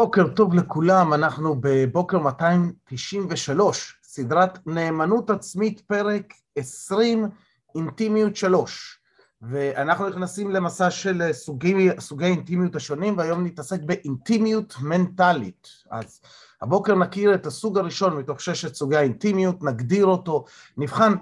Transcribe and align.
בוקר 0.00 0.28
טוב 0.28 0.54
לכולם, 0.54 1.12
אנחנו 1.14 1.56
בבוקר 1.60 2.18
293, 2.18 3.98
סדרת 4.02 4.66
נאמנות 4.66 5.30
עצמית, 5.30 5.80
פרק 5.80 6.34
20, 6.56 7.28
אינטימיות 7.74 8.36
3. 8.36 9.00
ואנחנו 9.42 10.08
נכנסים 10.08 10.50
למסע 10.50 10.90
של 10.90 11.32
סוגי, 11.32 11.88
סוגי 11.98 12.24
אינטימיות 12.24 12.76
השונים, 12.76 13.18
והיום 13.18 13.44
נתעסק 13.44 13.80
באינטימיות 13.82 14.74
מנטלית. 14.80 15.68
אז 15.90 16.20
הבוקר 16.62 16.94
נכיר 16.94 17.34
את 17.34 17.46
הסוג 17.46 17.78
הראשון 17.78 18.16
מתוך 18.16 18.40
ששת 18.40 18.74
סוגי 18.74 18.96
האינטימיות, 18.96 19.62
נגדיר 19.62 20.06
אותו, 20.06 20.44
נבחן 20.76 21.12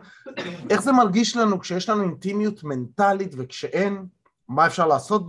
איך 0.71 0.83
זה 0.83 0.93
מרגיש 0.93 1.37
לנו 1.37 1.61
כשיש 1.61 1.89
לנו 1.89 2.03
אינטימיות 2.03 2.65
מנטלית 2.65 3.35
וכשאין, 3.39 4.07
מה 4.49 4.67
אפשר 4.67 4.87
לעשות 4.87 5.27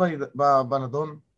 בנדון. 0.70 1.29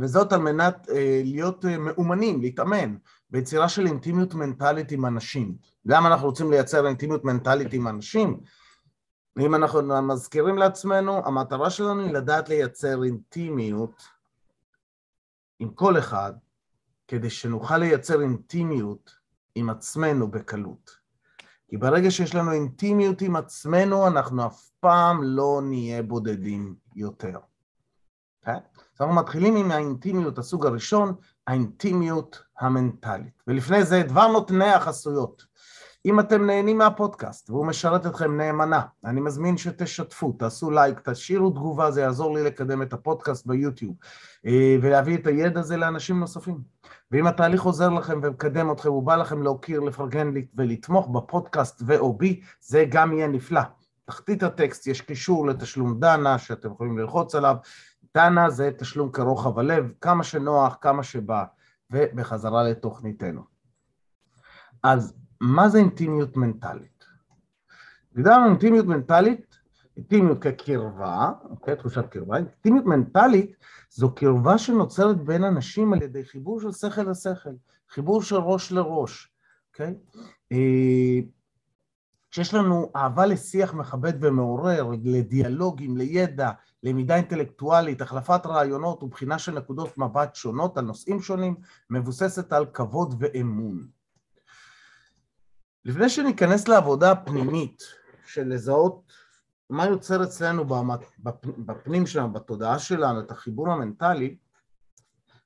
וזאת 0.00 0.32
על 0.32 0.40
מנת 0.40 0.88
אה, 0.88 1.20
להיות 1.24 1.64
אה, 1.64 1.78
מאומנים, 1.78 2.40
להתאמן 2.40 2.96
ביצירה 3.30 3.68
של 3.68 3.86
אינטימיות 3.86 4.34
מנטלית 4.34 4.92
עם 4.92 5.06
אנשים. 5.06 5.56
למה 5.84 6.08
אנחנו 6.08 6.28
רוצים 6.28 6.50
לייצר 6.50 6.86
אינטימיות 6.86 7.24
מנטלית 7.24 7.72
עם 7.72 7.88
אנשים? 7.88 8.40
אם 9.38 9.54
אנחנו 9.54 10.02
מזכירים 10.02 10.58
לעצמנו, 10.58 11.26
המטרה 11.26 11.70
שלנו 11.70 12.02
היא 12.02 12.12
לדעת 12.12 12.48
לייצר 12.48 13.04
אינטימיות 13.04 14.02
עם 15.58 15.70
כל 15.70 15.98
אחד, 15.98 16.32
כדי 17.08 17.30
שנוכל 17.30 17.78
לייצר 17.78 18.20
אינטימיות 18.20 19.10
עם 19.54 19.70
עצמנו 19.70 20.30
בקלות. 20.30 20.90
כי 21.68 21.76
ברגע 21.76 22.10
שיש 22.10 22.34
לנו 22.34 22.52
אינטימיות 22.52 23.22
עם 23.22 23.36
עצמנו, 23.36 24.06
אנחנו 24.06 24.46
אף 24.46 24.68
פעם 24.80 25.22
לא 25.22 25.60
נהיה 25.64 26.02
בודדים 26.02 26.74
יותר. 26.96 27.38
Okay? 28.44 28.50
אה? 28.50 28.54
אז 28.54 29.00
אנחנו 29.00 29.14
מתחילים 29.14 29.56
עם 29.56 29.70
האינטימיות, 29.70 30.38
הסוג 30.38 30.66
הראשון, 30.66 31.14
האינטימיות 31.46 32.42
המנטלית. 32.60 33.42
ולפני 33.46 33.84
זה, 33.84 34.02
דבר 34.02 34.26
נותני 34.26 34.72
החסויות. 34.72 35.50
אם 36.06 36.20
אתם 36.20 36.46
נהנים 36.46 36.78
מהפודקאסט 36.78 37.50
והוא 37.50 37.66
משרת 37.66 38.06
אתכם 38.06 38.36
נאמנה, 38.36 38.82
אני 39.04 39.20
מזמין 39.20 39.56
שתשתפו, 39.56 40.32
תעשו 40.32 40.70
לייק, 40.70 41.08
תשאירו 41.08 41.50
תגובה, 41.50 41.90
זה 41.90 42.00
יעזור 42.00 42.34
לי 42.34 42.44
לקדם 42.44 42.82
את 42.82 42.92
הפודקאסט 42.92 43.46
ביוטיוב 43.46 43.94
אה, 44.46 44.76
ולהביא 44.82 45.16
את 45.18 45.26
הידע 45.26 45.60
הזה 45.60 45.76
לאנשים 45.76 46.20
נוספים. 46.20 46.58
ואם 47.10 47.26
התהליך 47.26 47.62
עוזר 47.62 47.88
לכם 47.88 48.20
ומקדם 48.22 48.72
אתכם, 48.72 48.88
הוא 48.88 49.02
בא 49.02 49.16
לכם 49.16 49.42
להוקיר, 49.42 49.80
לפרגן 49.80 50.32
ולתמוך 50.54 51.08
בפודקאסט 51.08 51.82
ו/או 51.86 52.12
בי, 52.12 52.40
זה 52.60 52.84
גם 52.88 53.12
יהיה 53.12 53.28
נפלא. 53.28 53.62
תחתית 54.04 54.42
הטקסט 54.42 54.86
יש 54.86 55.00
קישור 55.00 55.46
לתשלום 55.46 56.00
דנה 56.00 56.38
שאתם 56.38 56.72
יכולים 56.72 56.98
ללחוץ 56.98 57.34
עליו, 57.34 57.56
דנה 58.16 58.50
זה 58.50 58.70
תשלום 58.78 59.12
כרוחב 59.12 59.58
הלב, 59.58 59.92
כמה 60.00 60.24
שנוח, 60.24 60.76
כמה 60.80 61.02
שבא, 61.02 61.44
ובחזרה 61.90 62.62
לתוכניתנו. 62.62 63.42
אז 64.82 65.14
מה 65.40 65.68
זה 65.68 65.78
אינטימיות 65.78 66.36
מנטלית? 66.36 67.04
הגדרנו 68.16 68.46
אינטימיות 68.46 68.86
מנטלית, 68.86 69.58
אינטימיות 69.96 70.42
כקרבה, 70.42 71.32
אוקיי, 71.50 71.76
תחושת 71.76 72.04
קרבה, 72.10 72.36
אינטימיות 72.36 72.84
מנטלית 72.84 73.56
זו 73.90 74.14
קרבה 74.14 74.58
שנוצרת 74.58 75.24
בין 75.24 75.44
אנשים 75.44 75.92
על 75.92 76.02
ידי 76.02 76.24
חיבור 76.24 76.60
של 76.60 76.72
שכל 76.72 77.02
לשכל, 77.02 77.50
חיבור 77.88 78.22
של 78.22 78.36
ראש 78.36 78.72
לראש, 78.72 79.32
אוקיי? 79.72 79.94
אה, 80.52 81.20
כשיש 82.30 82.54
לנו 82.54 82.90
אהבה 82.96 83.26
לשיח 83.26 83.74
מכבד 83.74 84.24
ומעורר, 84.24 84.90
לדיאלוגים, 85.04 85.96
לידע, 85.96 86.50
למידה 86.82 87.16
אינטלקטואלית, 87.16 88.00
החלפת 88.00 88.46
רעיונות 88.46 89.02
ובחינה 89.02 89.38
של 89.38 89.52
נקודות 89.52 89.98
מבט 89.98 90.34
שונות 90.34 90.78
על 90.78 90.84
נושאים 90.84 91.22
שונים, 91.22 91.56
מבוססת 91.90 92.52
על 92.52 92.66
כבוד 92.66 93.14
ואמון. 93.18 93.88
לפני 95.84 96.08
שניכנס 96.08 96.68
לעבודה 96.68 97.10
הפנימית 97.10 97.82
של 98.26 98.48
לזהות 98.48 99.12
מה 99.70 99.86
יוצר 99.86 100.24
אצלנו 100.24 100.64
בפנים 101.58 102.06
שלנו, 102.06 102.32
בתודעה 102.32 102.78
שלנו, 102.78 103.20
את 103.20 103.30
החיבור 103.30 103.72
המנטלי, 103.72 104.36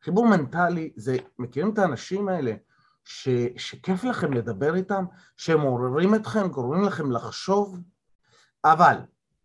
חיבור 0.03 0.28
מנטלי 0.28 0.93
זה, 0.97 1.17
מכירים 1.39 1.73
את 1.73 1.78
האנשים 1.78 2.28
האלה 2.28 2.55
ש, 3.05 3.28
שכיף 3.56 4.05
לכם 4.05 4.33
לדבר 4.33 4.75
איתם, 4.75 5.05
שהם 5.37 5.61
מעוררים 5.61 6.15
אתכם, 6.15 6.49
גורמים 6.49 6.84
לכם 6.84 7.11
לחשוב, 7.11 7.81
אבל 8.65 8.97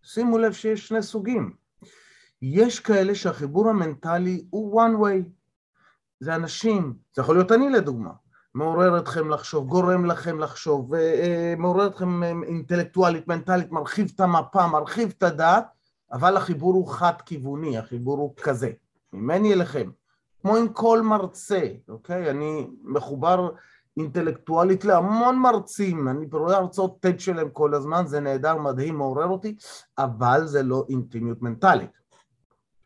שימו 0.03 0.37
לב 0.37 0.53
שיש 0.53 0.87
שני 0.87 1.03
סוגים. 1.03 1.58
יש 2.41 2.79
כאלה 2.79 3.15
שהחיבור 3.15 3.69
המנטלי 3.69 4.45
הוא 4.49 4.81
one 4.81 4.95
way. 5.03 5.29
זה 6.19 6.35
אנשים, 6.35 6.93
זה 7.15 7.21
יכול 7.21 7.35
להיות 7.35 7.51
אני 7.51 7.69
לדוגמה, 7.69 8.11
מעורר 8.55 8.97
אתכם 8.97 9.29
לחשוב, 9.29 9.67
גורם 9.67 10.05
לכם 10.05 10.39
לחשוב, 10.39 10.95
אה, 10.95 11.53
מעורר 11.57 11.87
אתכם 11.87 12.23
אה, 12.23 12.31
אינטלקטואלית, 12.47 13.27
מנטלית, 13.27 13.71
מרחיב 13.71 14.11
את 14.15 14.19
המפה, 14.19 14.67
מרחיב 14.67 15.13
את 15.17 15.23
הדעת, 15.23 15.65
אבל 16.11 16.37
החיבור 16.37 16.73
הוא 16.73 16.87
חד-כיווני, 16.87 17.77
החיבור 17.77 18.17
הוא 18.17 18.33
כזה, 18.41 18.71
ממני 19.13 19.53
אליכם. 19.53 19.89
כמו 20.41 20.55
עם 20.55 20.67
כל 20.67 21.01
מרצה, 21.01 21.67
אוקיי? 21.89 22.29
אני 22.29 22.67
מחובר 22.83 23.49
אינטלקטואלית 23.97 24.85
להמון 24.85 25.35
מרצים, 25.35 26.07
אני 26.07 26.25
רואה 26.31 26.57
הרצאות 26.57 27.05
TED 27.05 27.19
שלהם 27.19 27.49
כל 27.49 27.73
הזמן, 27.73 28.07
זה 28.07 28.19
נהדר, 28.19 28.57
מדהים, 28.57 28.95
מעורר 28.95 29.27
אותי, 29.27 29.55
אבל 29.97 30.45
זה 30.45 30.63
לא 30.63 30.85
אינטימיות 30.89 31.41
מנטלית. 31.41 31.98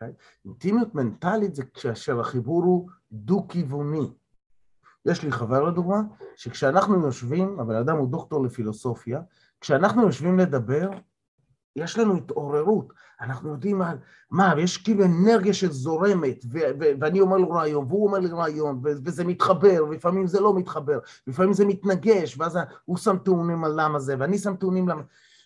אוקיי? 0.04 0.16
אינטימיות 0.46 0.96
מנטלית 0.96 1.56
זה 1.56 1.64
כאשר 1.64 2.20
החיבור 2.20 2.64
הוא 2.64 2.90
דו-כיווני. 3.12 4.12
יש 5.06 5.24
לי 5.24 5.32
חבר 5.32 5.64
לדוגמה, 5.64 6.02
שכשאנחנו 6.36 7.06
יושבים, 7.06 7.60
הבן 7.60 7.76
אדם 7.76 7.98
הוא 7.98 8.10
דוקטור 8.10 8.44
לפילוסופיה, 8.44 9.22
כשאנחנו 9.62 10.02
יושבים 10.02 10.40
לדבר, 10.40 10.90
יש 11.76 11.98
לנו 11.98 12.16
התעוררות, 12.16 12.94
אנחנו 13.22 13.50
יודעים 13.50 13.82
על 13.82 13.98
מה, 14.32 14.54
ויש 14.58 14.78
כאילו 14.78 15.06
אנרגיה 15.06 15.54
שזורמת, 15.54 16.46
ו- 16.52 16.60
ו- 16.80 16.92
ואני 17.02 17.22
אומר 17.22 17.38
לו 17.38 17.50
רעיון, 17.50 17.86
והוא 17.86 18.08
אומר 18.08 18.20
לי 18.20 18.28
רעיון, 18.28 18.76
ו- 18.84 19.06
וזה 19.06 19.24
מתחבר, 19.24 19.86
ולפעמים 19.90 20.28
זה 20.28 20.40
לא 20.40 20.56
מתחבר, 20.56 21.00
לפעמים 21.28 21.54
זה 21.54 21.66
מתנגש, 21.66 22.38
ואז 22.38 22.60
הוא 22.86 22.98
שם 22.98 23.18
טיעונים 23.18 23.64
על 23.64 23.82
למה 23.82 24.00
זה, 24.00 24.16
ואני 24.20 24.38
שם 24.38 24.56
טיעונים 24.56 24.90
למה... 24.90 25.02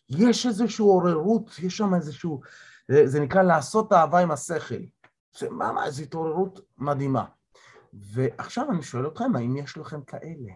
יש 0.10 0.46
איזושהי 0.46 0.84
עוררות, 0.84 1.52
יש 1.60 1.78
שם 1.78 1.94
איזשהו... 1.94 2.42
זה 2.92 3.20
נקרא 3.20 3.42
לעשות 3.42 3.94
אהבה 3.94 4.20
עם 4.20 4.32
השכל. 4.32 4.84
זה 5.38 5.50
מה, 5.50 5.86
איזו 5.86 6.04
התעוררות 6.04 6.60
מדהימה. 6.78 7.26
ועכשיו 7.94 8.72
אני 8.72 8.84
שואל 8.84 9.08
אתכם, 9.08 9.36
האם 9.36 9.58
יש 9.58 9.78
לכם 9.78 10.02
כאלה? 10.02 10.54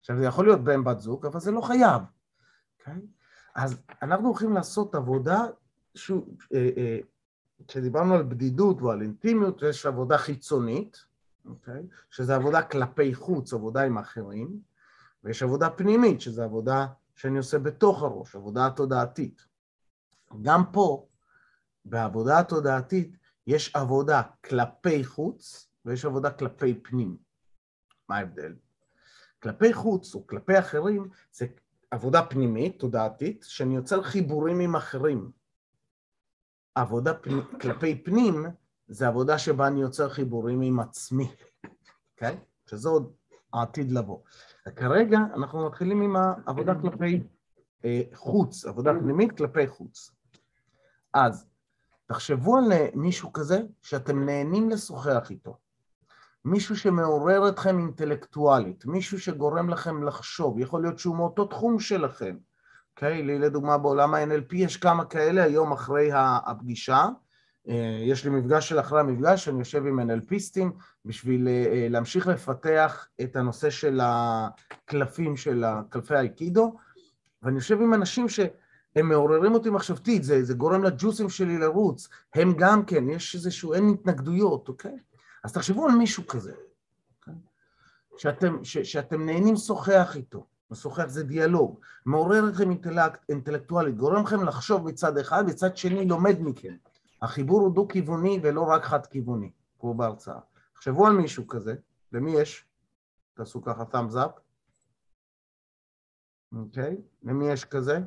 עכשיו, 0.00 0.16
זה 0.18 0.24
יכול 0.24 0.44
להיות 0.46 0.64
בן 0.64 0.84
בת 0.84 1.00
זוג, 1.00 1.26
אבל 1.26 1.40
זה 1.40 1.50
לא 1.50 1.60
חייב, 1.60 2.02
אוקיי? 2.78 2.94
Okay? 2.94 3.18
אז 3.54 3.78
אנחנו 4.02 4.28
הולכים 4.28 4.52
לעשות 4.52 4.94
עבודה, 4.94 5.40
שוב, 5.94 6.28
אה, 6.54 6.70
אה, 6.76 6.98
כשדיברנו 7.68 8.14
על 8.14 8.22
בדידות 8.22 8.82
ועל 8.82 9.02
אינטימיות, 9.02 9.62
יש 9.62 9.86
עבודה 9.86 10.18
חיצונית, 10.18 11.04
אוקיי? 11.46 11.82
שזה 12.10 12.34
עבודה 12.34 12.62
כלפי 12.62 13.14
חוץ, 13.14 13.52
עבודה 13.52 13.82
עם 13.82 13.98
אחרים, 13.98 14.60
ויש 15.24 15.42
עבודה 15.42 15.70
פנימית, 15.70 16.20
שזה 16.20 16.44
עבודה 16.44 16.86
שאני 17.14 17.38
עושה 17.38 17.58
בתוך 17.58 18.02
הראש, 18.02 18.36
עבודה 18.36 18.66
התודעתית. 18.66 19.46
גם 20.42 20.62
פה, 20.72 21.06
בעבודה 21.90 22.38
התודעתית, 22.38 23.16
יש 23.46 23.76
עבודה 23.76 24.22
כלפי 24.48 25.04
חוץ 25.04 25.70
ויש 25.84 26.04
עבודה 26.04 26.30
כלפי 26.30 26.74
פנים. 26.74 27.16
מה 28.08 28.16
ההבדל? 28.16 28.54
כלפי 29.42 29.72
חוץ 29.72 30.14
או 30.14 30.26
כלפי 30.26 30.58
אחרים 30.58 31.08
זה 31.32 31.46
עבודה 31.90 32.22
פנימית, 32.22 32.78
תודעתית, 32.78 33.44
שאני 33.48 33.76
יוצר 33.76 34.02
חיבורים 34.02 34.60
עם 34.60 34.76
אחרים. 34.76 35.30
עבודה 36.74 37.14
פני, 37.14 37.40
כלפי 37.60 38.02
פנים 38.02 38.46
זה 38.88 39.08
עבודה 39.08 39.38
שבה 39.38 39.66
אני 39.66 39.80
יוצר 39.80 40.08
חיבורים 40.08 40.60
עם 40.60 40.80
עצמי, 40.80 41.30
אוקיי? 42.14 42.34
Okay? 42.34 42.70
שזה 42.70 42.88
עוד 42.88 43.12
העתיד 43.52 43.92
לבוא. 43.92 44.18
כרגע 44.76 45.18
אנחנו 45.34 45.66
מתחילים 45.66 46.02
עם 46.02 46.16
העבודה 46.16 46.74
כלפי 46.80 47.22
אה, 47.84 48.02
חוץ, 48.14 48.64
עבודה 48.64 48.90
פנימית 49.00 49.36
כלפי 49.36 49.66
חוץ. 49.66 50.10
אז 51.14 51.46
תחשבו 52.08 52.56
על 52.56 52.64
מישהו 52.94 53.32
כזה 53.32 53.60
שאתם 53.82 54.24
נהנים 54.24 54.70
לשוחח 54.70 55.30
איתו. 55.30 55.56
מישהו 56.44 56.76
שמעורר 56.76 57.48
אתכם 57.48 57.78
אינטלקטואלית, 57.78 58.86
מישהו 58.86 59.20
שגורם 59.20 59.68
לכם 59.68 60.02
לחשוב, 60.02 60.58
יכול 60.58 60.82
להיות 60.82 60.98
שהוא 60.98 61.16
מאותו 61.16 61.44
תחום 61.44 61.80
שלכם. 61.80 62.36
אוקיי? 62.94 63.20
Okay, 63.20 63.22
לי 63.22 63.38
לדוגמה 63.38 63.78
בעולם 63.78 64.14
ה-NLP 64.14 64.54
יש 64.54 64.76
כמה 64.76 65.04
כאלה 65.04 65.42
היום 65.42 65.72
אחרי 65.72 66.10
הפגישה. 66.14 67.08
אה, 67.68 67.98
יש 68.02 68.24
לי 68.24 68.30
מפגש 68.30 68.68
של 68.68 68.80
אחרי 68.80 69.00
המפגש, 69.00 69.48
אני 69.48 69.58
יושב 69.58 69.86
עם 69.86 70.10
NLPיסטים 70.10 70.70
בשביל 71.04 71.48
אה, 71.48 71.86
להמשיך 71.90 72.26
לפתח 72.26 73.08
את 73.20 73.36
הנושא 73.36 73.70
של 73.70 74.00
הקלפים 74.02 75.36
של 75.36 75.64
קלפי 75.88 76.14
האיקידו, 76.14 76.74
ואני 77.42 77.56
יושב 77.56 77.80
עם 77.80 77.94
אנשים 77.94 78.28
ש... 78.28 78.40
הם 78.96 79.08
מעוררים 79.08 79.54
אותי 79.54 79.70
מחשבתית, 79.70 80.24
זה, 80.24 80.44
זה 80.44 80.54
גורם 80.54 80.82
לג'וסים 80.84 81.28
שלי 81.28 81.58
לרוץ, 81.58 82.08
הם 82.34 82.54
גם 82.58 82.84
כן, 82.84 83.10
יש 83.10 83.34
איזשהו, 83.34 83.74
אין 83.74 83.88
התנגדויות, 83.88 84.68
אוקיי? 84.68 84.98
אז 85.44 85.52
תחשבו 85.52 85.86
על 85.86 85.94
מישהו 85.94 86.26
כזה, 86.26 86.52
שאתם, 88.16 88.64
ש, 88.64 88.78
שאתם 88.78 89.26
נהנים 89.26 89.54
לשוחח 89.54 90.16
איתו. 90.16 90.46
משוחח 90.70 91.08
זה 91.08 91.22
דיאלוג, 91.22 91.80
מעורר 92.06 92.48
אתכם 92.48 92.70
אינטלקט, 92.70 93.30
אינטלקטואלית, 93.30 93.96
גורם 93.96 94.24
לכם 94.24 94.44
לחשוב 94.44 94.88
מצד 94.88 95.18
אחד, 95.18 95.46
מצד 95.46 95.76
שני 95.76 96.06
לומד 96.06 96.36
מכם. 96.40 96.76
החיבור 97.22 97.60
הוא 97.60 97.74
דו-כיווני 97.74 98.40
ולא 98.42 98.62
רק 98.62 98.84
חד-כיווני, 98.84 99.50
כמו 99.80 99.94
בהרצאה. 99.94 100.38
תחשבו 100.74 101.06
על 101.06 101.12
מישהו 101.12 101.46
כזה, 101.46 101.74
למי 102.12 102.30
יש? 102.30 102.64
תעשו 103.34 103.62
ככה 103.62 103.82
thumbs 103.92 104.14
up. 104.14 104.40
אוקיי? 106.52 106.96
למי 107.22 107.48
יש 107.48 107.64
כזה? 107.64 108.00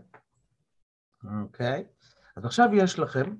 אוקיי. 1.23 1.85
אז 2.35 2.45
עכשיו 2.45 2.69
יש 2.73 2.99
לכם, 2.99 3.35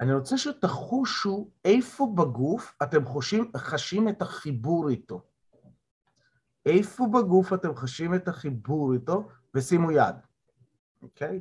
אני 0.00 0.12
רוצה 0.14 0.38
שתחושו 0.38 1.50
איפה 1.64 2.12
בגוף 2.16 2.74
אתם 2.82 3.04
חושים, 3.04 3.50
חשים 3.56 4.08
את 4.08 4.22
החיבור 4.22 4.88
איתו. 4.88 5.22
איפה 6.66 7.06
בגוף 7.06 7.52
אתם 7.52 7.74
חשים 7.74 8.14
את 8.14 8.28
החיבור 8.28 8.92
איתו, 8.92 9.28
ושימו 9.54 9.92
יד, 9.92 10.14
אוקיי? 11.02 11.40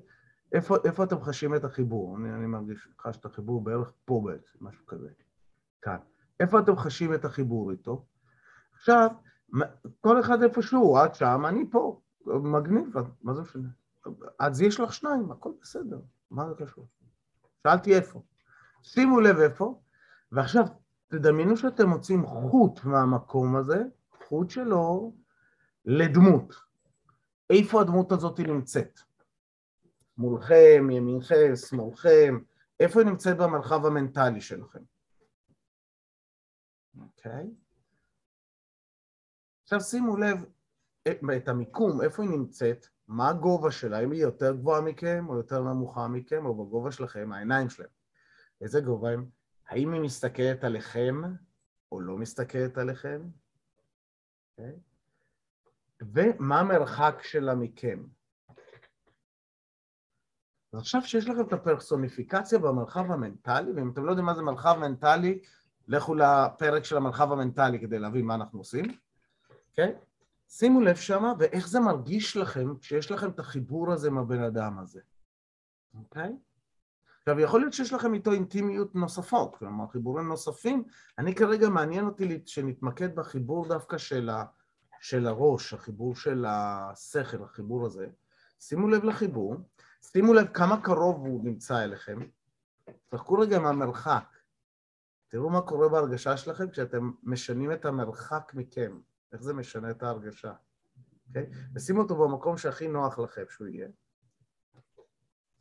איפה, 0.51 0.75
איפה 0.85 1.03
אתם 1.03 1.21
חשים 1.21 1.55
את 1.55 1.63
החיבור? 1.63 2.17
אני, 2.17 2.33
אני 2.33 2.45
מרגיש, 2.47 2.87
חש 3.01 3.17
את 3.17 3.25
החיבור 3.25 3.63
בערך 3.63 3.91
פה 4.05 4.21
בעצם, 4.25 4.57
משהו 4.61 4.85
כזה, 4.85 5.09
כאן. 5.81 5.97
איפה 6.39 6.59
אתם 6.59 6.75
חשים 6.75 7.13
את 7.13 7.25
החיבור 7.25 7.71
איתו? 7.71 8.05
עכשיו, 8.73 9.09
כל 10.01 10.19
אחד 10.19 10.43
איפשהו, 10.43 11.05
את 11.05 11.15
שם, 11.15 11.45
אני 11.45 11.65
פה, 11.71 12.01
מגניב, 12.25 12.93
מה 13.21 13.33
זה 13.33 13.41
משנה? 13.41 13.69
אז 14.39 14.61
יש 14.61 14.79
לך 14.79 14.93
שניים, 14.93 15.31
הכל 15.31 15.51
בסדר, 15.61 15.99
מה 16.31 16.49
זה 16.49 16.53
קשור? 16.65 16.87
שאלתי 17.63 17.95
איפה. 17.95 18.21
שימו 18.83 19.19
לב 19.19 19.37
איפה, 19.37 19.81
ועכשיו 20.31 20.63
תדמיינו 21.07 21.57
שאתם 21.57 21.89
מוצאים 21.89 22.25
חוט 22.25 22.83
מהמקום 22.83 23.55
הזה, 23.55 23.83
חוט 24.27 24.49
שלו 24.49 25.13
לדמות. 25.85 26.53
איפה 27.49 27.81
הדמות 27.81 28.11
הזאת 28.11 28.39
נמצאת? 28.39 28.99
מולכם, 30.17 30.87
ימינכם, 30.91 31.55
שמאלכם, 31.55 32.39
איפה 32.79 32.99
היא 32.99 33.07
נמצאת 33.07 33.37
במרחב 33.37 33.85
המנטלי 33.85 34.41
שלכם? 34.41 34.79
אוקיי? 36.99 37.31
Okay. 37.31 37.67
עכשיו 39.63 39.81
שימו 39.81 40.17
לב 40.17 40.45
את 41.37 41.47
המיקום, 41.47 42.01
איפה 42.01 42.23
היא 42.23 42.31
נמצאת, 42.31 42.87
מה 43.07 43.29
הגובה 43.29 43.71
שלה, 43.71 43.99
אם 43.99 44.11
היא 44.11 44.21
יותר 44.21 44.55
גבוהה 44.55 44.81
מכם 44.81 45.25
או 45.29 45.35
יותר 45.35 45.61
נמוכה 45.61 46.07
מכם, 46.07 46.45
או 46.45 46.65
בגובה 46.65 46.91
שלכם, 46.91 47.31
העיניים 47.33 47.69
שלהם. 47.69 47.89
איזה 48.61 48.81
גובה 48.81 49.11
הם? 49.11 49.25
האם 49.67 49.93
היא 49.93 50.01
מסתכלת 50.01 50.63
עליכם 50.63 51.21
או 51.91 52.01
לא 52.01 52.17
מסתכלת 52.17 52.77
עליכם? 52.77 53.21
Okay. 53.23 54.61
אוקיי? 54.61 54.79
ומה 56.01 56.59
המרחק 56.59 57.19
שלה 57.21 57.55
מכם? 57.55 58.03
אז 60.73 60.79
עכשיו 60.79 61.01
שיש 61.01 61.27
לכם 61.27 61.41
את 61.47 61.53
הפרסוניפיקציה 61.53 62.59
במרחב 62.59 63.11
המנטלי, 63.11 63.71
ואם 63.71 63.91
אתם 63.91 64.05
לא 64.05 64.09
יודעים 64.09 64.25
מה 64.25 64.33
זה 64.33 64.41
מרחב 64.41 64.77
מנטלי, 64.79 65.39
לכו 65.87 66.15
לפרק 66.15 66.83
של 66.83 66.97
המרחב 66.97 67.31
המנטלי 67.31 67.79
כדי 67.79 67.99
להבין 67.99 68.25
מה 68.25 68.35
אנחנו 68.35 68.59
עושים, 68.59 68.85
אוקיי? 69.69 69.95
Okay? 69.95 70.06
שימו 70.49 70.81
לב 70.81 70.95
שמה, 70.95 71.33
ואיך 71.39 71.67
זה 71.67 71.79
מרגיש 71.79 72.37
לכם 72.37 72.77
כשיש 72.81 73.11
לכם 73.11 73.29
את 73.29 73.39
החיבור 73.39 73.93
הזה 73.93 74.07
עם 74.07 74.17
הבן 74.17 74.43
אדם 74.43 74.79
הזה, 74.79 75.01
אוקיי? 75.93 76.37
עכשיו, 77.19 77.39
יכול 77.39 77.59
להיות 77.59 77.73
שיש 77.73 77.93
לכם 77.93 78.13
איתו 78.13 78.31
אינטימיות 78.31 78.95
נוספות, 78.95 79.55
כלומר, 79.55 79.87
חיבורים 79.87 80.27
נוספים. 80.27 80.83
אני 81.17 81.35
כרגע 81.35 81.69
מעניין 81.69 82.05
אותי 82.05 82.41
שנתמקד 82.45 83.15
בחיבור 83.15 83.67
דווקא 83.67 83.97
של, 83.97 84.29
ה, 84.29 84.45
של 85.01 85.27
הראש, 85.27 85.73
החיבור 85.73 86.15
של 86.15 86.45
השכל, 86.47 87.43
החיבור 87.43 87.85
הזה. 87.85 88.07
שימו 88.59 88.87
לב 88.87 89.03
לחיבור, 89.03 89.55
שימו 90.01 90.33
לב 90.33 90.47
כמה 90.53 90.81
קרוב 90.81 91.17
הוא 91.17 91.43
נמצא 91.43 91.83
אליכם. 91.83 92.19
תחכו 93.09 93.35
רגע 93.35 93.59
מהמרחק. 93.59 94.37
תראו 95.27 95.49
מה 95.49 95.61
קורה 95.61 95.89
בהרגשה 95.89 96.37
שלכם 96.37 96.69
כשאתם 96.69 97.11
משנים 97.23 97.71
את 97.71 97.85
המרחק 97.85 98.51
מכם. 98.55 98.99
איך 99.33 99.41
זה 99.41 99.53
משנה 99.53 99.91
את 99.91 100.03
ההרגשה, 100.03 100.53
אוקיי? 101.27 101.47
Okay? 101.51 101.55
ושימו 101.75 102.01
אותו 102.01 102.15
במקום 102.15 102.57
שהכי 102.57 102.87
נוח 102.87 103.19
לכם 103.19 103.43
שהוא 103.49 103.67
יהיה. 103.67 103.87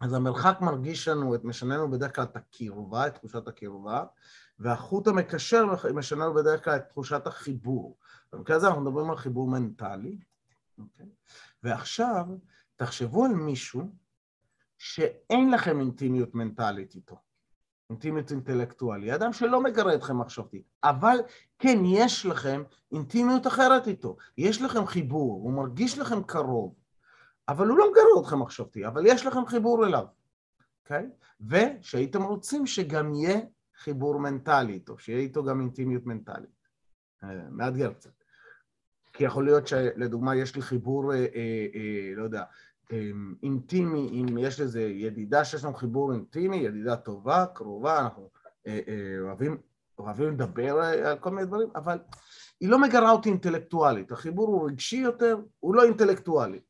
אז 0.00 0.12
המרחק 0.12 0.58
מרגיש 0.60 1.08
לנו, 1.08 1.34
משנה 1.44 1.76
לנו 1.76 1.90
בדרך 1.90 2.14
כלל 2.14 2.24
את 2.24 2.36
הקרבה, 2.36 3.06
את 3.06 3.14
תחושת 3.14 3.48
הקרבה, 3.48 4.04
והחוט 4.58 5.06
המקשר 5.06 5.64
משנה 5.94 6.30
בדרך 6.30 6.64
כלל 6.64 6.76
את 6.76 6.88
תחושת 6.88 7.26
החיבור. 7.26 7.96
במקרה 8.32 8.56
הזה 8.56 8.66
אנחנו 8.66 8.80
מדברים 8.80 9.10
על 9.10 9.16
חיבור 9.16 9.48
מנטלי, 9.48 10.18
אוקיי? 10.78 11.06
ועכשיו, 11.62 12.26
תחשבו 12.76 13.24
על 13.24 13.34
מישהו 13.34 13.90
שאין 14.78 15.50
לכם 15.50 15.80
אינטימיות 15.80 16.34
מנטלית 16.34 16.94
איתו. 16.94 17.25
אינטימיות 17.90 18.30
אינטלקטואלי, 18.30 19.14
אדם 19.14 19.32
שלא 19.32 19.62
מגרה 19.62 19.94
אתכם 19.94 20.18
מחשבתית, 20.18 20.62
אבל 20.84 21.18
כן, 21.58 21.78
יש 21.84 22.26
לכם 22.26 22.62
אינטימיות 22.92 23.46
אחרת 23.46 23.86
איתו, 23.86 24.16
יש 24.38 24.62
לכם 24.62 24.86
חיבור, 24.86 25.42
הוא 25.42 25.52
מרגיש 25.52 25.98
לכם 25.98 26.22
קרוב, 26.22 26.74
אבל 27.48 27.68
הוא 27.68 27.78
לא 27.78 27.90
מגרה 27.90 28.20
אתכם 28.20 28.38
מחשבתי, 28.38 28.86
אבל 28.86 29.06
יש 29.06 29.26
לכם 29.26 29.46
חיבור 29.46 29.86
אליו, 29.86 30.06
אוקיי? 30.82 31.06
ושהייתם 31.40 32.22
רוצים 32.22 32.66
שגם 32.66 33.14
יהיה 33.14 33.40
חיבור 33.76 34.18
מנטלי 34.18 34.72
איתו, 34.72 34.98
שיהיה 34.98 35.18
איתו 35.18 35.44
גם 35.44 35.60
אינטימיות 35.60 36.06
מנטלית. 36.06 36.56
אה, 37.24 37.28
מאתגר 37.50 37.92
קצת. 37.92 38.10
כי 39.12 39.24
יכול 39.24 39.44
להיות 39.44 39.66
שלדוגמה 39.66 40.36
יש 40.36 40.56
לי 40.56 40.62
חיבור, 40.62 41.12
אה, 41.12 41.18
אה, 41.18 41.66
אה, 41.74 42.12
לא 42.16 42.22
יודע, 42.22 42.42
אינטימי, 43.42 44.08
אם 44.08 44.38
יש 44.38 44.60
לזה 44.60 44.82
ידידה 44.82 45.44
שיש 45.44 45.64
לנו 45.64 45.74
חיבור 45.74 46.12
אינטימי, 46.12 46.56
ידידה 46.56 46.96
טובה, 46.96 47.44
קרובה, 47.54 48.00
אנחנו 48.00 48.30
אה, 48.66 48.80
אה, 48.88 49.20
אוהבים, 49.20 49.56
אוהבים 49.98 50.28
לדבר 50.28 50.80
על 50.80 51.18
כל 51.18 51.30
מיני 51.30 51.46
דברים, 51.46 51.68
אבל 51.74 51.98
היא 52.60 52.68
לא 52.68 52.78
מגרה 52.78 53.10
אותי 53.10 53.28
אינטלקטואלית, 53.28 54.12
החיבור 54.12 54.48
הוא 54.48 54.68
רגשי 54.68 54.96
יותר, 54.96 55.38
הוא 55.60 55.74
לא 55.74 55.84
אינטלקטואלי. 55.84 56.60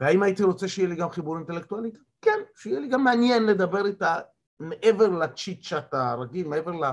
והאם 0.00 0.22
הייתי 0.22 0.42
רוצה 0.42 0.68
שיהיה 0.68 0.88
לי 0.88 0.96
גם 0.96 1.10
חיבור 1.10 1.36
אינטלקטואלי? 1.36 1.90
כן, 2.22 2.38
שיהיה 2.56 2.80
לי 2.80 2.88
גם 2.88 3.04
מעניין 3.04 3.46
לדבר 3.46 3.86
איתה 3.86 4.18
מעבר 4.60 5.08
לצ'יט 5.08 5.66
צ'אט 5.66 5.94
הרגיל, 5.94 6.48
מעבר 6.48 6.70
ל, 6.70 6.84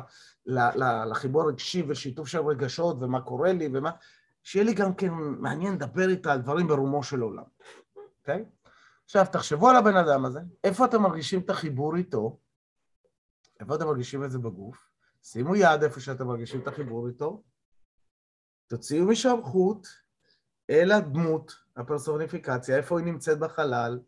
ל, 0.45 0.59
ל, 0.59 1.05
לחיבור 1.11 1.41
הרגשי 1.41 1.83
ושיתוף 1.87 2.27
של 2.27 2.39
רגשות 2.39 2.97
ומה 3.01 3.21
קורה 3.21 3.53
לי 3.53 3.69
ומה, 3.73 3.91
שיהיה 4.43 4.65
לי 4.65 4.73
גם 4.73 4.93
כן 4.93 5.09
מעניין 5.13 5.73
לדבר 5.73 6.09
איתה 6.09 6.33
על 6.33 6.41
דברים 6.41 6.67
ברומו 6.67 7.03
של 7.03 7.21
עולם, 7.21 7.43
אוקיי? 8.19 8.45
Okay? 8.45 8.60
עכשיו, 9.11 9.25
תחשבו 9.31 9.69
על 9.69 9.75
הבן 9.75 9.97
אדם 9.97 10.25
הזה, 10.25 10.39
איפה 10.63 10.85
אתם 10.85 11.01
מרגישים 11.01 11.39
את 11.39 11.49
החיבור 11.49 11.95
איתו? 11.95 12.39
איפה 13.59 13.75
אתם 13.75 13.85
מרגישים 13.85 14.23
את 14.23 14.31
זה 14.31 14.39
בגוף? 14.39 14.89
שימו 15.23 15.55
יד 15.55 15.83
איפה 15.83 15.99
שאתם 15.99 16.27
מרגישים 16.27 16.61
את 16.61 16.67
החיבור 16.67 17.07
איתו, 17.07 17.43
תוציאו 18.67 19.05
משם 19.05 19.39
חוט 19.43 19.87
אל 20.69 20.91
הדמות, 20.91 21.55
הפרסוניפיקציה, 21.75 22.77
איפה 22.77 22.99
היא 22.99 23.05
נמצאת 23.05 23.39
בחלל, 23.39 23.99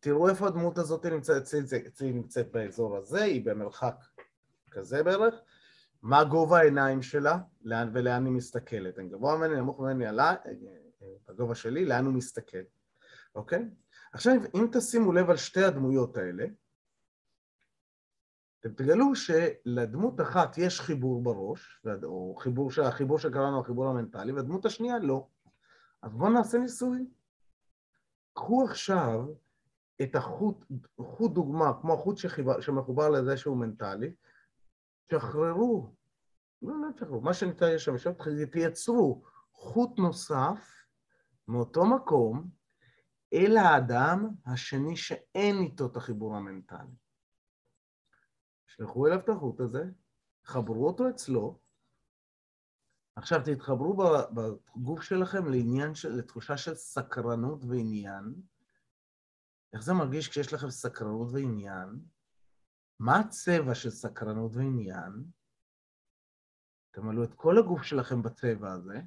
תראו 0.00 0.28
איפה 0.28 0.46
הדמות 0.46 0.78
הזאת 0.78 1.06
נמצאת, 1.06 1.42
אצלי 1.86 2.12
נמצאת 2.12 2.52
באזור 2.52 2.96
הזה, 2.96 3.22
היא 3.22 3.44
במרחק 3.44 4.04
כזה 4.70 5.02
בערך, 5.02 5.34
מה 6.02 6.24
גובה 6.24 6.58
העיניים 6.58 7.02
שלה, 7.02 7.38
לאן 7.62 7.90
ולאן 7.94 8.24
היא 8.24 8.32
מסתכלת. 8.32 8.98
אני 8.98 9.08
גבוה 9.08 9.36
ממני, 9.36 9.56
נמוך 9.56 9.80
ממני, 9.80 10.06
עלה, 10.06 10.34
בגובה 11.28 11.54
שלי, 11.54 11.84
לאן 11.84 12.06
הוא 12.06 12.14
מסתכל, 12.14 12.62
אוקיי? 13.34 13.68
עכשיו, 14.12 14.32
אם 14.54 14.66
תשימו 14.72 15.12
לב 15.12 15.30
על 15.30 15.36
שתי 15.36 15.64
הדמויות 15.64 16.16
האלה, 16.16 16.44
אתם 18.60 18.72
תגלו 18.72 19.14
שלדמות 19.14 20.20
אחת 20.20 20.58
יש 20.58 20.80
חיבור 20.80 21.22
בראש, 21.22 21.86
או 22.02 22.36
חיבור, 22.38 22.70
החיבור 22.84 23.18
שקראנו 23.18 23.60
החיבור 23.60 23.86
המנטלי, 23.86 24.32
והדמות 24.32 24.66
השנייה 24.66 24.98
לא. 24.98 25.26
אז 26.02 26.14
בואו 26.14 26.30
נעשה 26.30 26.58
ניסוי. 26.58 27.06
קחו 28.32 28.64
עכשיו 28.64 29.26
את 30.02 30.16
החוט, 30.16 30.64
חוט 31.00 31.32
דוגמה, 31.32 31.72
כמו 31.80 31.94
החוט 31.94 32.16
שחיבר, 32.16 32.60
שמחובר 32.60 33.08
לזה 33.08 33.36
שהוא 33.36 33.56
מנטלי, 33.56 34.14
שחררו, 35.10 35.94
לא, 36.62 36.74
לא 36.80 36.92
תשחררו, 36.94 37.20
מה 37.20 37.34
שניתן 37.34 37.66
יש 37.74 37.84
שם, 37.84 37.94
תייצרו 38.52 39.22
חוט 39.52 39.98
נוסף 39.98 40.84
מאותו 41.48 41.84
מקום, 41.84 42.59
אל 43.32 43.56
האדם 43.56 44.28
השני 44.46 44.96
שאין 44.96 45.56
איתו 45.62 45.86
את 45.86 45.96
החיבור 45.96 46.36
המנטלי. 46.36 46.96
שלחו 48.66 49.06
אליו 49.06 49.18
את 49.18 49.28
החוט 49.28 49.60
הזה, 49.60 49.84
חברו 50.44 50.86
אותו 50.86 51.08
אצלו, 51.10 51.58
עכשיו 53.16 53.40
תתחברו 53.44 53.96
בגוף 54.34 55.02
שלכם 55.02 55.46
לעניין 55.46 55.94
של, 55.94 56.08
לתחושה 56.08 56.56
של 56.56 56.74
סקרנות 56.74 57.64
ועניין. 57.64 58.34
איך 59.72 59.82
זה 59.82 59.92
מרגיש 59.92 60.28
כשיש 60.28 60.52
לכם 60.52 60.70
סקרנות 60.70 61.28
ועניין? 61.32 62.00
מה 63.00 63.20
הצבע 63.20 63.74
של 63.74 63.90
סקרנות 63.90 64.52
ועניין? 64.54 65.24
תמלאו 66.90 67.24
את 67.24 67.34
כל 67.34 67.58
הגוף 67.58 67.82
שלכם 67.82 68.22
בצבע 68.22 68.72
הזה. 68.72 69.00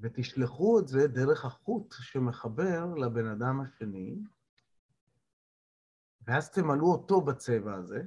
ותשלחו 0.00 0.78
את 0.78 0.88
זה 0.88 1.08
דרך 1.08 1.44
החוט 1.44 1.94
שמחבר 1.98 2.94
לבן 2.94 3.26
אדם 3.26 3.60
השני, 3.60 4.18
ואז 6.26 6.50
תמלאו 6.50 6.92
אותו 6.92 7.20
בצבע 7.20 7.74
הזה, 7.74 8.02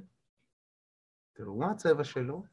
תראו 1.32 1.58
מה 1.58 1.70
הצבע 1.70 2.04
שלו, 2.04 2.44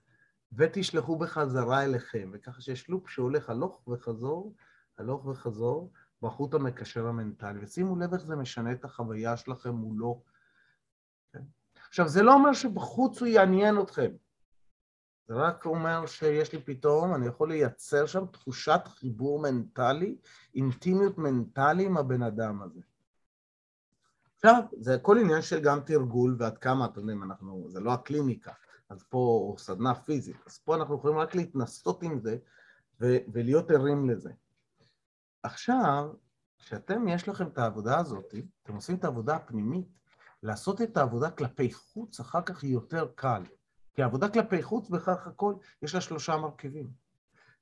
ותשלחו 0.54 1.16
בחזרה 1.16 1.84
אליכם, 1.84 2.30
וככה 2.34 2.62
שיש 2.62 2.90
לופ 2.90 3.10
שהולך 3.10 3.50
הלוך 3.50 3.88
וחזור, 3.88 4.56
הלוך 4.98 5.26
וחזור, 5.26 5.92
בחוט 6.22 6.54
המקשר 6.54 7.08
המנטלי. 7.08 7.60
ושימו 7.64 7.96
לב 7.96 8.14
איך 8.14 8.24
זה 8.24 8.36
משנה 8.36 8.72
את 8.72 8.86
החוויה 8.86 9.38
שלכם 9.38 9.70
מולו. 9.70 10.24
כן? 11.34 11.44
עכשיו, 11.88 12.08
זה 12.08 12.24
לא 12.24 12.34
אומר 12.34 12.54
שבחוץ 12.54 13.20
הוא 13.20 13.28
יעניין 13.28 13.82
אתכם. 13.82 14.12
זה 15.30 15.36
רק 15.36 15.66
אומר 15.66 16.06
שיש 16.06 16.54
לי 16.54 16.62
פתאום, 16.62 17.16
אני 17.16 17.28
יכול 17.28 17.50
לייצר 17.50 18.06
שם 18.06 18.26
תחושת 18.26 18.82
חיבור 18.86 19.42
מנטלי, 19.42 20.18
אינטימיות 20.56 21.18
מנטלי 21.18 21.86
עם 21.86 21.98
הבן 21.98 22.24
אדם 22.24 22.62
הזה. 22.62 22.82
עכשיו, 24.36 24.64
זה 24.80 24.96
הכל 24.96 25.18
עניין 25.18 25.42
של 25.42 25.60
גם 25.60 25.80
תרגול 25.80 26.36
ועד 26.40 26.58
כמה, 26.58 26.86
אתם 26.86 27.00
יודעים, 27.00 27.24
אנחנו, 27.24 27.66
זה 27.70 27.80
לא 27.80 27.94
הקליניקה, 27.94 28.52
אז 28.90 29.04
פה 29.10 29.56
סדנה 29.58 29.96
פיזית, 29.96 30.38
אז 30.48 30.58
פה 30.58 30.76
אנחנו 30.76 30.96
יכולים 30.96 31.18
רק 31.18 31.36
להתנסות 31.36 32.04
עם 32.04 32.20
זה 32.20 32.38
ו- 33.02 33.18
ולהיות 33.34 33.72
ערים 33.72 34.10
לזה. 34.10 34.32
עכשיו, 35.44 36.10
כשאתם, 36.60 37.08
יש 37.08 37.30
לכם 37.30 37.48
את 37.48 37.58
העבודה 37.58 38.00
הזאת, 38.00 38.36
אתם 38.64 38.76
עושים 38.76 38.96
את 38.96 39.04
העבודה 39.04 39.36
הפנימית, 39.36 39.88
לעשות 40.44 40.82
את 40.82 40.98
העבודה 40.98 41.32
כלפי 41.32 41.74
חוץ 41.74 42.20
אחר 42.20 42.42
כך 42.42 42.64
היא 42.64 42.74
יותר 42.74 43.08
קל. 43.16 43.44
כי 44.00 44.04
העבודה 44.04 44.30
כלפי 44.30 44.64
חוץ, 44.64 44.90
בכך 44.90 45.28
הכל, 45.28 45.54
יש 45.82 45.96
לה 45.96 46.02
שלושה 46.02 46.38
מרכיבים. 46.38 46.90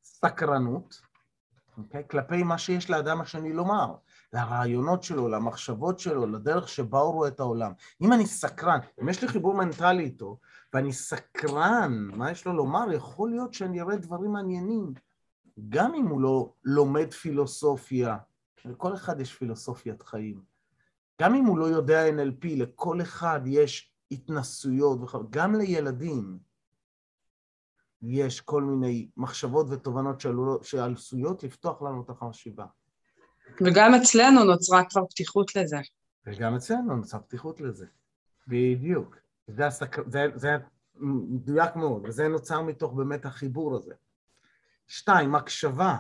סקרנות, 0.04 1.02
okay, 1.02 1.78
אוקיי? 1.78 2.04
כלפי 2.10 2.44
מה 2.44 2.58
שיש 2.58 2.90
לאדם 2.90 3.22
השני 3.22 3.54
לומר, 3.54 3.96
לרעיונות 4.34 5.04
שלו, 5.04 5.28
למחשבות 5.28 6.00
שלו, 6.00 6.28
לדרך 6.28 6.70
שבה 6.70 7.00
הוא 7.00 7.14
רואה 7.14 7.28
את 7.28 7.40
העולם. 7.40 7.72
אם 8.02 8.14
אני 8.14 8.26
סקרן, 8.26 8.80
אם 9.02 9.10
יש 9.10 9.22
לי 9.22 9.28
חיבור 9.28 9.54
מנטלי 9.54 10.04
איתו, 10.04 10.40
ואני 10.74 10.94
סקרן, 10.94 12.08
מה 12.14 12.32
יש 12.32 12.46
לו 12.46 12.54
לומר, 12.54 12.94
יכול 12.94 13.30
להיות 13.30 13.54
שאני 13.54 13.82
אראה 13.82 13.96
דברים 13.96 14.32
מעניינים, 14.32 14.94
גם 15.70 15.94
אם 15.94 16.08
הוא 16.08 16.22
לא 16.22 16.54
לומד 16.64 17.14
פילוסופיה, 17.14 18.18
לכל 18.66 18.94
אחד 18.94 19.22
יש 19.22 19.34
פילוסופיית 19.34 20.04
חיים. 20.04 20.42
גם 21.22 21.36
אם 21.36 21.46
הוא 21.46 21.58
לא 21.58 21.66
יודע 21.66 22.10
NLP, 22.10 22.48
לכל 22.56 23.02
אחד 23.02 23.42
יש 23.46 23.97
התנסויות, 24.12 25.00
גם 25.30 25.56
לילדים 25.56 26.40
יש 28.02 28.42
כל 28.42 28.64
מיני 28.64 29.10
מחשבות 29.18 29.68
ותובנות 29.70 30.24
שעשויות 30.62 31.44
לפתוח 31.44 31.82
לנו 31.82 32.02
את 32.02 32.10
החשיבה. 32.10 32.66
וגם 33.62 33.94
אצלנו 33.94 34.44
נוצרה 34.44 34.86
כבר 34.90 35.06
פתיחות 35.06 35.56
לזה. 35.56 35.78
וגם 36.26 36.56
אצלנו 36.56 36.96
נוצרה 36.96 37.20
פתיחות 37.20 37.62
לזה, 37.62 37.86
בדיוק. 38.48 39.16
זה, 39.48 39.68
הסק... 39.68 40.10
זה, 40.10 40.26
זה 40.36 40.58
מדויק 41.00 41.76
מאוד, 41.76 42.02
וזה 42.06 42.28
נוצר 42.28 42.62
מתוך 42.62 42.94
באמת 42.94 43.26
החיבור 43.26 43.76
הזה. 43.76 43.94
שתיים, 44.88 45.36
הקשבה. 45.36 45.98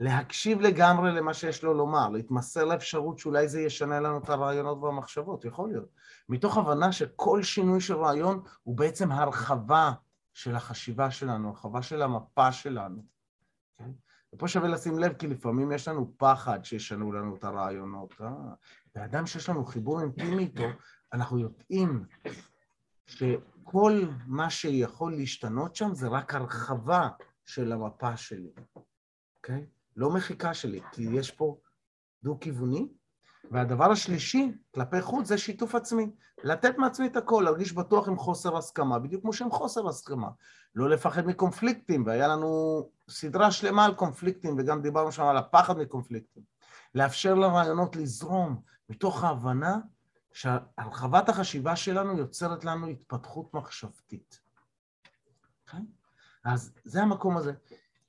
להקשיב 0.00 0.60
לגמרי 0.60 1.12
למה 1.12 1.34
שיש 1.34 1.64
לו 1.64 1.74
לומר, 1.74 2.08
להתמסר 2.08 2.64
לאפשרות 2.64 3.18
שאולי 3.18 3.48
זה 3.48 3.60
ישנה 3.60 4.00
לנו 4.00 4.18
את 4.18 4.28
הרעיונות 4.28 4.78
והמחשבות, 4.82 5.44
יכול 5.44 5.68
להיות. 5.68 5.88
מתוך 6.28 6.56
הבנה 6.56 6.92
שכל 6.92 7.42
שינוי 7.42 7.80
של 7.80 7.94
רעיון 7.94 8.42
הוא 8.62 8.76
בעצם 8.76 9.12
הרחבה 9.12 9.92
של 10.34 10.56
החשיבה 10.56 11.10
שלנו, 11.10 11.48
הרחבה 11.48 11.82
של 11.82 12.02
המפה 12.02 12.52
שלנו. 12.52 13.02
כן? 13.78 13.90
ופה 14.34 14.48
שווה 14.48 14.68
לשים 14.68 14.98
לב, 14.98 15.12
כי 15.12 15.26
לפעמים 15.26 15.72
יש 15.72 15.88
לנו 15.88 16.12
פחד 16.16 16.64
שישנו 16.64 17.12
לנו 17.12 17.36
את 17.36 17.44
הרעיונות. 17.44 18.14
אה? 18.20 18.30
באדם 18.94 19.26
שיש 19.26 19.48
לנו 19.48 19.64
חיבור 19.64 20.00
אינטימי 20.00 20.42
איתו, 20.42 20.64
אנחנו 21.12 21.38
יודעים 21.38 22.04
שכל 23.06 24.02
מה 24.26 24.50
שיכול 24.50 25.16
להשתנות 25.16 25.76
שם 25.76 25.94
זה 25.94 26.08
רק 26.08 26.34
הרחבה 26.34 27.08
של 27.44 27.72
המפה 27.72 28.16
שלי, 28.16 28.50
אוקיי? 29.36 29.66
Okay? 29.66 29.75
לא 29.96 30.10
מחיקה 30.10 30.54
שלי, 30.54 30.80
כי 30.92 31.02
יש 31.02 31.30
פה 31.30 31.56
דו-כיווני. 32.22 32.88
והדבר 33.50 33.92
השלישי, 33.92 34.52
כלפי 34.74 35.00
חוץ, 35.00 35.26
זה 35.26 35.38
שיתוף 35.38 35.74
עצמי. 35.74 36.10
לתת 36.44 36.78
מעצמי 36.78 37.06
את 37.06 37.16
הכל, 37.16 37.42
להרגיש 37.44 37.72
בטוח 37.72 38.08
עם 38.08 38.16
חוסר 38.16 38.56
הסכמה, 38.56 38.98
בדיוק 38.98 39.22
כמו 39.22 39.32
שהם 39.32 39.50
חוסר 39.50 39.88
הסכמה. 39.88 40.28
לא 40.74 40.90
לפחד 40.90 41.26
מקונפליקטים, 41.26 42.06
והיה 42.06 42.28
לנו 42.28 42.82
סדרה 43.10 43.50
שלמה 43.50 43.84
על 43.84 43.94
קונפליקטים, 43.94 44.54
וגם 44.58 44.82
דיברנו 44.82 45.12
שם 45.12 45.22
על 45.22 45.36
הפחד 45.36 45.78
מקונפליקטים. 45.78 46.42
לאפשר 46.94 47.34
לרעיונות 47.34 47.96
לזרום, 47.96 48.60
מתוך 48.88 49.24
ההבנה 49.24 49.78
שהרחבת 50.32 51.28
החשיבה 51.28 51.76
שלנו 51.76 52.18
יוצרת 52.18 52.64
לנו 52.64 52.86
התפתחות 52.86 53.54
מחשבתית. 53.54 54.40
Okay? 54.40 55.72
אוקיי? 55.72 55.80
אז 56.44 56.72
זה 56.84 57.02
המקום 57.02 57.36
הזה. 57.36 57.52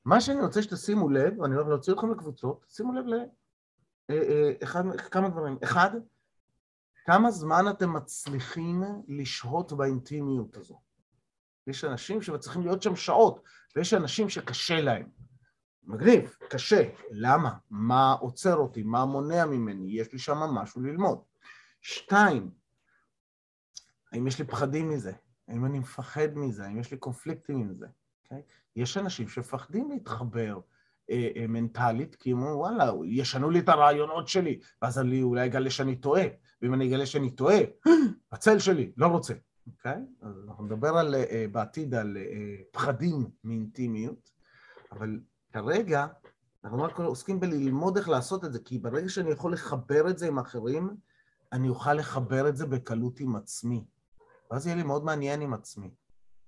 מה 0.08 0.22
שאני 0.22 0.42
רוצה 0.42 0.62
שתשימו 0.62 1.10
לב, 1.10 1.40
ואני 1.40 1.56
הולך 1.56 1.68
להוציא 1.68 1.94
אתכם 1.94 2.12
לקבוצות, 2.12 2.66
שימו 2.70 2.94
לב 2.94 3.06
לכמה 4.94 5.30
דברים. 5.30 5.58
אחד, 5.64 5.92
כמה 7.06 7.32
זמן 7.32 7.66
אתם 7.70 7.94
מצליחים 7.94 8.84
לשהות 9.08 9.74
באינטימיות 9.74 10.58
הזו. 10.58 10.82
יש 11.68 11.84
אנשים 11.84 12.22
שצריכים 12.22 12.62
להיות 12.62 12.82
שם 12.82 12.96
שעות, 12.96 13.44
ויש 13.76 13.94
אנשים 13.94 14.30
שקשה 14.30 14.82
להם. 14.82 15.10
מגניב, 15.84 16.36
קשה. 16.50 16.90
למה? 17.12 17.58
מה 17.70 18.14
עוצר 18.14 18.56
אותי? 18.56 18.84
מה 18.84 19.06
מונע 19.06 19.46
ממני? 19.46 20.00
יש 20.00 20.14
לי 20.14 20.20
שם 20.20 20.38
משהו 20.38 20.82
ללמוד. 20.82 21.22
שתיים, 21.82 22.52
האם 24.12 24.28
יש 24.28 24.40
לי 24.40 24.48
פחדים 24.48 24.90
מזה? 24.90 25.12
האם 25.48 25.66
אני 25.66 25.80
מפחד 25.80 26.28
מזה? 26.36 26.66
האם 26.66 26.80
יש 26.80 26.92
לי 26.92 26.98
קונפליקטים 26.98 27.58
עם 27.58 27.74
זה? 27.74 27.88
Okay? 28.32 28.36
אוקיי? 28.36 28.42
יש 28.76 28.98
אנשים 28.98 29.28
שמפחדים 29.28 29.92
להתחבר 29.92 30.60
אה, 31.10 31.30
אה, 31.36 31.48
מנטלית, 31.48 32.16
כי 32.16 32.32
הם 32.32 32.38
אומרים, 32.38 32.58
וואלה, 32.58 32.92
ישנו 33.06 33.50
לי 33.50 33.60
את 33.60 33.70
הרעיונות 33.70 34.28
שלי, 34.28 34.60
ואז 34.82 35.00
אני 35.00 35.22
אולי 35.22 35.46
אגלה 35.46 35.70
שאני 35.70 35.96
טועה, 35.96 36.24
ואם 36.62 36.74
אני 36.74 36.88
אגלה 36.88 37.06
שאני 37.06 37.32
טועה, 37.32 37.58
הצל 38.32 38.60
שלי, 38.60 38.92
לא 38.98 39.08
רוצה, 39.08 39.34
אוקיי? 39.68 39.94
Okay? 39.94 40.26
אז 40.26 40.34
אנחנו 40.48 40.66
נדבר 40.66 40.98
על, 40.98 41.16
אה, 41.16 41.46
בעתיד 41.52 41.96
על 41.96 42.18
אה, 42.18 42.56
פחדים 42.72 43.30
מאינטימיות, 43.44 44.32
אבל 44.92 45.20
כרגע 45.54 46.08
אנחנו 46.64 46.84
רק 46.84 47.00
עוסקים 47.00 47.40
בללמוד 47.40 47.98
איך 47.98 48.10
לעשות 48.10 48.46
את 48.46 48.54
זה, 48.54 48.60
כי 48.60 48.80
ברגע 48.80 49.10
שאני 49.10 49.32
יכול 49.32 49.54
לחבר 49.54 50.10
את 50.10 50.18
זה 50.18 50.28
עם 50.28 50.40
אחרים, 50.40 50.90
אני 51.54 51.70
אוכל 51.70 51.94
לחבר 51.94 52.50
את 52.50 52.58
זה 52.58 52.66
בקלות 52.66 53.20
עם 53.20 53.36
עצמי. 53.36 53.86
ואז 54.52 54.68
יהיה 54.68 54.76
לי 54.76 54.84
מאוד 54.84 55.04
מעניין 55.06 55.42
עם 55.42 55.54
עצמי. 55.54 55.92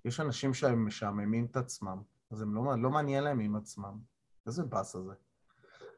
יש 0.06 0.20
אנשים 0.20 0.53
שהם 0.53 0.86
משעממים 0.86 1.46
את 1.46 1.58
עצמם, 1.58 2.01
אז 2.32 2.41
הם 2.41 2.56
לא, 2.56 2.82
לא 2.82 2.89
מעניין 2.89 3.24
להם 3.24 3.39
עם 3.39 3.56
עצמם. 3.56 3.98
איזה 4.48 4.63
באסה 4.63 5.01
זה. 5.01 5.13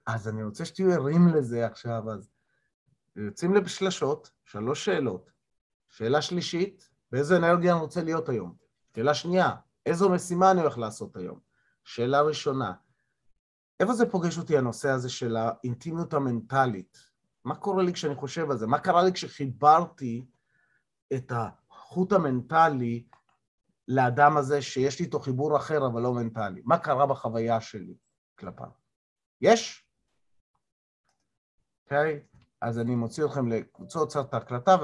אז 0.07 0.27
אני 0.27 0.43
רוצה 0.43 0.65
שתהיו 0.65 0.91
ערים 0.91 1.27
לזה 1.27 1.65
עכשיו, 1.65 2.11
אז 2.11 2.29
יוצאים 3.15 3.53
לשלשות, 3.53 4.31
שלוש 4.45 4.85
שאלות. 4.85 5.31
שאלה 5.89 6.21
שלישית, 6.21 6.89
באיזה 7.11 7.37
אנרגיה 7.37 7.73
אני 7.73 7.81
רוצה 7.81 8.03
להיות 8.03 8.29
היום? 8.29 8.55
שאלה 8.95 9.13
שנייה, 9.13 9.55
איזו 9.85 10.09
משימה 10.09 10.51
אני 10.51 10.61
הולך 10.61 10.77
לעשות 10.77 11.15
היום? 11.17 11.39
שאלה 11.83 12.21
ראשונה, 12.21 12.73
איפה 13.79 13.93
זה 13.93 14.05
פוגש 14.11 14.37
אותי 14.37 14.57
הנושא 14.57 14.89
הזה 14.89 15.09
של 15.09 15.35
האינטימיות 15.35 16.13
המנטלית? 16.13 16.97
מה 17.45 17.55
קורה 17.55 17.83
לי 17.83 17.93
כשאני 17.93 18.15
חושב 18.15 18.51
על 18.51 18.57
זה? 18.57 18.67
מה 18.67 18.79
קרה 18.79 19.03
לי 19.03 19.13
כשחיברתי 19.13 20.25
את 21.13 21.31
החוט 21.35 22.11
המנטלי 22.11 23.03
לאדם 23.91 24.37
הזה 24.37 24.61
שיש 24.61 24.99
לי 24.99 25.05
איתו 25.05 25.19
חיבור 25.19 25.57
אחר 25.57 25.87
אבל 25.87 26.01
לא 26.01 26.13
מנטלי? 26.13 26.61
מה 26.65 26.77
קרה 26.77 27.05
בחוויה 27.05 27.61
שלי 27.61 27.95
כלפיו? 28.39 28.69
יש? 29.41 29.87
אוקיי? 31.83 32.23
אז 32.61 32.79
אני 32.79 32.95
מוציא 32.95 33.25
אתכם 33.25 33.47
לקבוצות, 33.47 34.09
צריך 34.09 34.25
את 34.27 34.33
ההקלטה. 34.33 34.75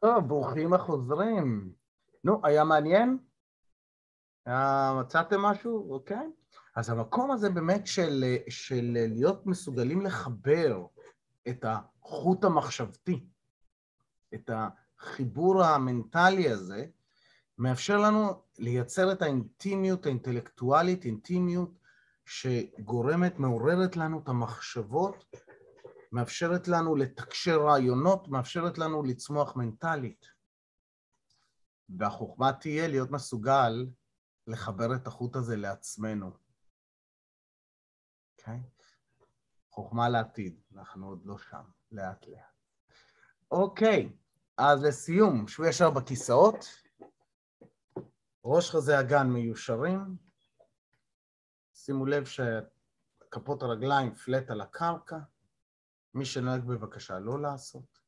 טוב, 0.00 0.28
ברוכים 0.28 0.72
החוזרים. 0.72 1.72
נו, 2.24 2.40
היה 2.44 2.64
מעניין? 2.64 3.18
היה, 4.46 4.92
מצאתם 5.00 5.40
משהו? 5.40 5.92
אוקיי? 5.92 6.30
אז 6.76 6.90
המקום 6.90 7.30
הזה 7.30 7.50
באמת 7.50 7.86
של, 7.86 8.24
של 8.48 8.96
להיות 9.08 9.46
מסוגלים 9.46 10.00
לחבר 10.00 10.86
את 11.48 11.64
החוט 11.68 12.44
המחשבתי, 12.44 13.26
את 14.34 14.50
החיבור 14.52 15.64
המנטלי 15.64 16.48
הזה, 16.50 16.86
מאפשר 17.60 17.98
לנו 17.98 18.42
לייצר 18.58 19.12
את 19.12 19.22
האינטימיות 19.22 20.06
האינטלקטואלית, 20.06 21.04
אינטימיות 21.04 21.70
שגורמת, 22.24 23.38
מעוררת 23.38 23.96
לנו 23.96 24.20
את 24.22 24.28
המחשבות, 24.28 25.24
מאפשרת 26.12 26.68
לנו 26.68 26.96
לתקשר 26.96 27.60
רעיונות, 27.60 28.28
מאפשרת 28.28 28.78
לנו 28.78 29.02
לצמוח 29.02 29.56
מנטלית. 29.56 30.26
והחוכמה 31.88 32.52
תהיה 32.52 32.88
להיות 32.88 33.10
מסוגל 33.10 33.86
לחבר 34.46 34.94
את 34.94 35.06
החוט 35.06 35.36
הזה 35.36 35.56
לעצמנו. 35.56 36.30
אוקיי? 38.38 38.60
חוכמה 39.70 40.08
לעתיד, 40.08 40.60
אנחנו 40.74 41.06
עוד 41.06 41.26
לא 41.26 41.38
שם, 41.38 41.64
לאט 41.92 42.26
לאט. 42.26 42.40
אוקיי, 43.50 44.12
אז 44.56 44.82
לסיום, 44.82 45.48
שבו 45.48 45.66
ישר 45.66 45.90
בכיסאות, 45.90 46.66
ראש 48.44 48.70
חזה 48.70 49.00
אגן 49.00 49.26
מיושרים, 49.26 50.16
שימו 51.74 52.06
לב 52.06 52.24
שכפות 52.24 53.62
הרגליים 53.62 54.14
פלט 54.14 54.50
על 54.50 54.60
הקרקע, 54.60 55.18
מי 56.14 56.24
שנוהג 56.24 56.64
בבקשה 56.64 57.18
לא 57.18 57.42
לעשות. 57.42 57.98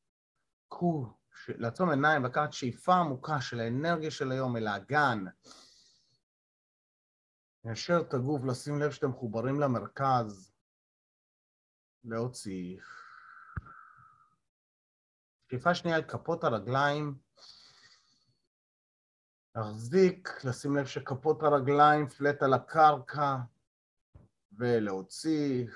קחו, 0.69 1.07
לעצום 1.47 1.89
עיניים, 1.89 2.25
לקחת 2.25 2.53
שאיפה 2.53 2.95
עמוקה 2.95 3.41
של 3.41 3.59
האנרגיה 3.59 4.11
של 4.11 4.31
היום 4.31 4.57
אל 4.57 4.67
האגן. 4.67 5.25
ליישר 7.65 8.01
את 8.01 8.13
הגוף, 8.13 8.41
לשים 8.45 8.79
לב 8.79 8.91
שאתם 8.91 9.09
מחוברים 9.09 9.59
למרכז, 9.59 10.53
להוציא. 12.03 12.79
שאיפה 15.49 15.75
שנייה 15.75 15.97
על 15.97 16.03
כפות 16.03 16.43
הרגליים, 16.43 17.17
להחזיק, 19.55 20.29
לשים 20.45 20.75
לב 20.75 20.85
שכפות 20.85 21.43
הרגליים 21.43 22.07
פלט 22.07 22.43
על 22.43 22.53
הקרקע, 22.53 23.35
ולהוציא. 24.51 25.67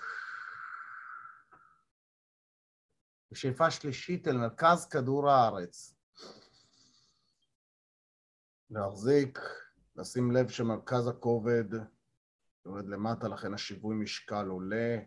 ושאיפה 3.32 3.72
שלישית 3.72 4.28
אל 4.28 4.38
מרכז 4.38 4.88
כדור 4.90 5.30
הארץ. 5.30 5.96
להחזיק, 8.70 9.40
לשים 9.96 10.32
לב 10.32 10.50
שמרכז 10.50 11.08
הכובד 11.08 11.66
יורד 12.66 12.86
למטה, 12.88 13.28
לכן 13.28 13.54
השיווי 13.54 13.96
משקל 13.96 14.48
עולה, 14.48 14.98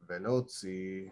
ולהוציא. 0.00 1.10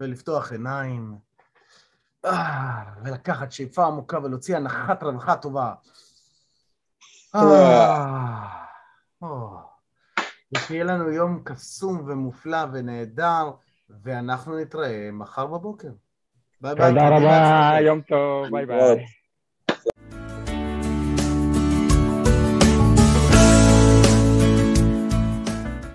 ולפתוח 0.00 0.52
עיניים, 0.52 1.18
ולקחת 3.04 3.52
שאיפה 3.52 3.86
עמוקה 3.86 4.18
ולהוציא 4.18 4.56
הנחת 4.56 5.02
רווחה 5.02 5.36
טובה. 5.36 5.72
אה, 7.34 8.64
ושיהיה 10.54 10.84
לנו 10.84 11.10
יום 11.10 11.40
קסום 11.44 12.04
ומופלא 12.06 12.58
ונהדר, 12.72 13.50
ואנחנו 14.02 14.58
נתראה 14.58 15.10
מחר 15.12 15.46
בבוקר. 15.46 15.90
ביי 16.60 16.74
ביי. 16.74 16.88
תודה 16.90 17.08
רבה, 17.08 17.80
יום 17.80 18.00
טוב, 18.00 18.46
ביי 18.50 18.66
ביי. 18.66 19.06